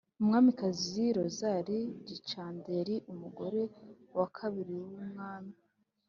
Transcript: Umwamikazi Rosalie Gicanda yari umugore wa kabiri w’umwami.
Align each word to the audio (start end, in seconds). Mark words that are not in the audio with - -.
Umwamikazi 0.21 1.05
Rosalie 1.17 1.87
Gicanda 2.07 2.67
yari 2.79 2.95
umugore 3.11 3.61
wa 4.17 4.27
kabiri 4.37 4.71
w’umwami. 4.83 5.53